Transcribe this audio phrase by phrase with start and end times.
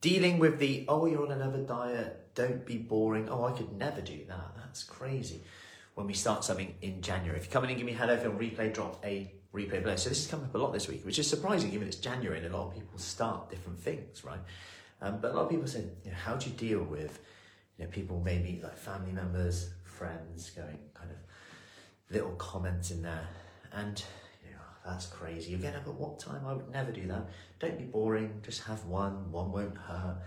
[0.00, 3.28] dealing with the oh you're on another diet, don't be boring.
[3.28, 4.52] Oh, I could never do that.
[4.56, 5.42] That's crazy.
[5.94, 8.38] When we start something in January, if you come in and give me hello film
[8.38, 9.96] replay, drop a replay below.
[9.96, 12.38] So this has come up a lot this week, which is surprising given it's January
[12.38, 14.40] and a lot of people start different things, right?
[15.02, 17.20] Um, but a lot of people said, you know, how do you deal with
[17.78, 21.16] you know people maybe like family members, friends going kind of
[22.14, 23.26] little comments in there,
[23.72, 24.02] and
[24.84, 25.54] you that's crazy.
[25.54, 26.42] Again, up at what time?
[26.46, 27.28] I would never do that.
[27.58, 28.40] Don't be boring.
[28.42, 29.30] Just have one.
[29.30, 30.18] One won't hurt.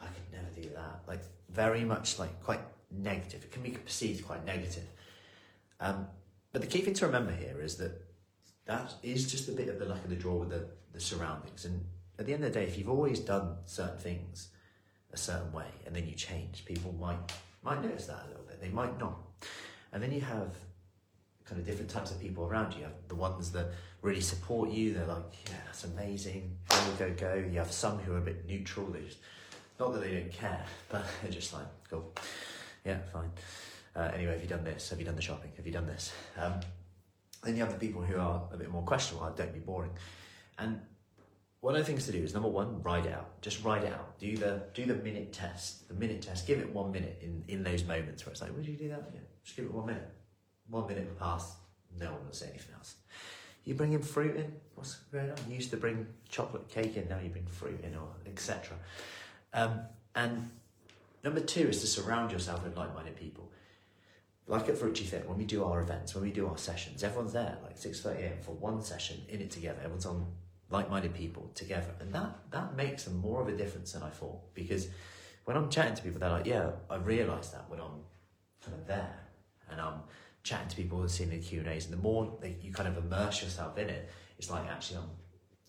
[0.00, 1.02] I could never do that.
[1.06, 1.20] Like
[1.50, 2.60] very much like quite
[2.90, 3.44] negative.
[3.44, 4.86] It can be perceived quite negative.
[5.80, 6.06] Um,
[6.52, 8.04] but the key thing to remember here is that
[8.66, 11.64] that is just a bit of the luck of the draw with the, the surroundings.
[11.64, 11.84] And
[12.18, 14.48] at the end of the day, if you've always done certain things
[15.12, 17.18] a certain way and then you change, people might
[17.62, 18.60] might notice that a little bit.
[18.60, 19.18] They might not.
[19.92, 20.54] And then you have
[21.48, 22.80] kind of different types of people around you.
[22.80, 23.68] You have the ones that
[24.02, 24.94] really support you.
[24.94, 26.56] They're like, yeah, that's amazing.
[26.68, 27.34] Go, go, go.
[27.50, 28.86] You have some who are a bit neutral.
[28.86, 29.18] They just,
[29.80, 32.12] not that they don't care, but they're just like, cool.
[32.84, 33.30] Yeah, fine.
[33.96, 34.90] Uh, anyway, have you done this?
[34.90, 35.50] Have you done the shopping?
[35.56, 36.12] Have you done this?
[36.36, 36.60] Um,
[37.42, 39.32] then you have the people who are a bit more questionable.
[39.36, 39.90] Don't be boring.
[40.58, 40.80] And
[41.60, 43.40] one of the things to do is number one, it out.
[43.40, 44.18] Just it out.
[44.18, 45.88] Do the do the minute test.
[45.88, 46.46] The minute test.
[46.46, 49.10] Give it one minute in, in those moments where it's like, would you do that?
[49.12, 50.08] Yeah, just give it one minute.
[50.70, 51.56] One minute will pass.
[51.98, 52.96] No one will say anything else.
[53.64, 54.52] You bring in fruit in.
[54.74, 55.36] What's going on?
[55.48, 57.08] You used to bring chocolate cake in.
[57.08, 58.76] Now you bring fruit in, or etc.
[59.52, 59.80] Um,
[60.14, 60.50] and
[61.24, 63.50] number two is to surround yourself with like-minded people.
[64.46, 67.58] Like at FruciFit, when we do our events, when we do our sessions, everyone's there
[67.62, 68.38] like six thirty a.m.
[68.40, 69.78] for one session in it together.
[69.80, 70.26] Everyone's on
[70.70, 74.54] like-minded people together, and that that makes a more of a difference than I thought.
[74.54, 74.88] Because
[75.44, 78.00] when I'm chatting to people, they're like, "Yeah, I realise that when I'm
[78.64, 79.27] kind of there
[80.48, 82.88] chatting to people and seeing the Q and A's, and the more that you kind
[82.88, 85.10] of immerse yourself in it, it's like actually I'm,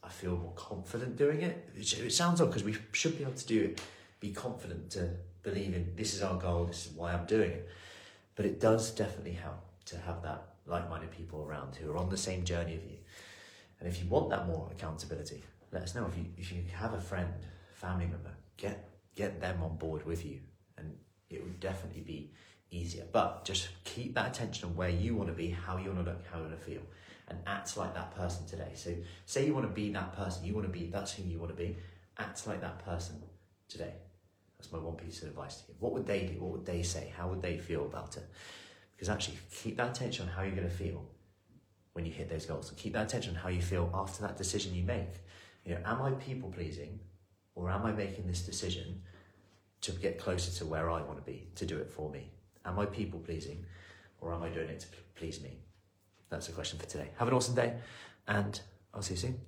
[0.03, 1.69] I feel more confident doing it.
[1.75, 3.81] It, it sounds odd because we should be able to do it,
[4.19, 5.11] be confident to
[5.43, 7.69] believe in this is our goal, this is why I'm doing it.
[8.35, 12.17] But it does definitely help to have that like-minded people around who are on the
[12.17, 12.99] same journey of you
[13.79, 16.05] and if you want that more accountability, let us know.
[16.05, 17.33] If you if you have a friend,
[17.73, 20.39] family member, get get them on board with you,
[20.77, 20.95] and
[21.29, 22.31] it would definitely be
[22.71, 23.05] easier.
[23.11, 26.11] But just keep that attention on where you want to be, how you want to
[26.11, 26.81] look, how you want to feel,
[27.27, 28.71] and act like that person today.
[28.75, 28.93] So
[29.25, 31.51] say you want to be that person, you want to be that's who you want
[31.51, 31.77] to be.
[32.17, 33.21] Act like that person
[33.67, 33.93] today.
[34.57, 35.75] That's my one piece of advice to you.
[35.79, 36.33] What would they do?
[36.39, 37.13] What would they say?
[37.15, 38.27] How would they feel about it?
[38.91, 41.05] Because actually, keep that attention on how you're going to feel
[41.93, 42.69] when you hit those goals.
[42.69, 45.23] And keep that attention on how you feel after that decision you make.
[45.63, 46.99] You know, am I people pleasing
[47.55, 49.01] or am I making this decision
[49.81, 52.31] to get closer to where I want to be, to do it for me?
[52.69, 53.65] Am I people pleasing
[54.21, 55.57] or am I doing it to please me?
[56.29, 57.09] That's a question for today.
[57.17, 57.73] Have an awesome day
[58.27, 58.61] and
[58.93, 59.41] I'll see you soon.